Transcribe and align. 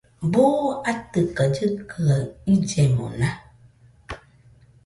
¿Buu 0.31 0.61
atɨka 0.91 1.43
llɨkɨa 1.55 2.15
illemona? 2.53 3.29